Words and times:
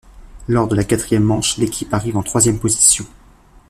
Lors 0.47 0.67
de 0.67 0.75
la 0.75 0.83
quatrième 0.83 1.21
manche, 1.23 1.57
l'équipe 1.57 1.93
arrive 1.93 2.17
en 2.17 2.23
troisième 2.23 2.57
position. 2.57 3.05